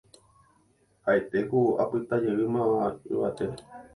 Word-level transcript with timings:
ha'ete 1.03 1.39
ku 1.49 1.59
apytajeýmava 1.83 2.81
yvate 3.11 3.45